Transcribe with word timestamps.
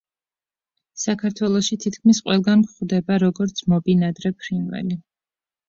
საქართველოში 1.01 1.77
თითქმის 1.83 2.23
ყველგან 2.29 2.65
გვხვდება 2.69 3.21
როგორც 3.27 3.65
მობინადრე 3.77 4.35
ფრინველი. 4.43 5.01